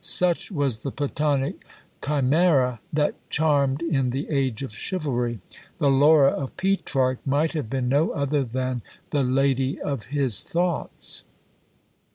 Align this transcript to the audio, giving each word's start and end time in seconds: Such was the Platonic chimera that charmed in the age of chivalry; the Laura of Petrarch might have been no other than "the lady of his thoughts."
Such 0.03 0.51
was 0.51 0.81
the 0.81 0.89
Platonic 0.89 1.63
chimera 2.03 2.81
that 2.91 3.13
charmed 3.29 3.83
in 3.83 4.09
the 4.09 4.27
age 4.31 4.63
of 4.63 4.73
chivalry; 4.73 5.41
the 5.77 5.91
Laura 5.91 6.31
of 6.31 6.57
Petrarch 6.57 7.19
might 7.23 7.51
have 7.51 7.69
been 7.69 7.87
no 7.87 8.09
other 8.09 8.43
than 8.43 8.81
"the 9.11 9.21
lady 9.21 9.79
of 9.79 10.05
his 10.05 10.41
thoughts." 10.41 11.25